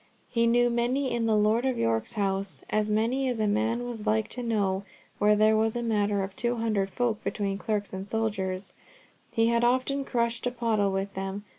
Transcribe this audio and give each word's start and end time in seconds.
He 0.31 0.47
knew 0.47 0.71
many 0.71 1.11
in 1.11 1.27
my 1.27 1.33
Lord 1.33 1.63
of 1.63 1.77
York's 1.77 2.13
house—as 2.13 2.89
many 2.89 3.29
as 3.29 3.39
a 3.39 3.45
man 3.45 3.85
was 3.87 4.07
like 4.07 4.29
to 4.29 4.41
know 4.41 4.81
where 5.19 5.35
there 5.35 5.55
was 5.55 5.75
a 5.75 5.83
matter 5.83 6.23
of 6.23 6.35
two 6.35 6.55
hundred 6.55 6.89
folk 6.89 7.23
between 7.23 7.59
clerks 7.59 7.93
and 7.93 8.03
soldiers, 8.03 8.73
he 9.31 9.49
had 9.49 9.63
often 9.63 10.03
crushed 10.03 10.47
a 10.47 10.51
pottle 10.51 10.91
with 10.91 11.13
them. 11.13 11.43